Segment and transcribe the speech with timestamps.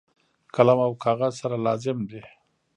[0.55, 2.21] قلم او کاغذ سره لازم دي.